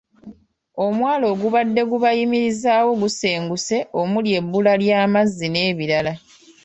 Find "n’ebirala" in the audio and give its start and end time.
5.49-6.13